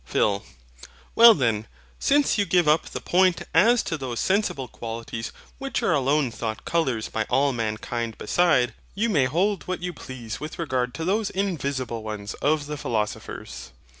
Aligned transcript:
PHIL. 0.03 0.43
Well 1.13 1.35
then, 1.35 1.67
since 1.99 2.35
you 2.39 2.45
give 2.45 2.67
up 2.67 2.89
the 2.89 2.99
point 2.99 3.43
as 3.53 3.83
to 3.83 3.99
those 3.99 4.19
sensible 4.19 4.67
qualities 4.67 5.31
which 5.59 5.83
are 5.83 5.93
alone 5.93 6.31
thought 6.31 6.65
colours 6.65 7.07
by 7.09 7.25
all 7.29 7.53
mankind 7.53 8.17
beside, 8.17 8.73
you 8.95 9.09
may 9.09 9.25
hold 9.25 9.67
what 9.67 9.83
you 9.83 9.93
please 9.93 10.39
with 10.39 10.57
regard 10.57 10.95
to 10.95 11.05
those 11.05 11.29
invisible 11.29 12.01
ones 12.01 12.33
of 12.33 12.65
the 12.65 12.77
philosophers. 12.77 13.73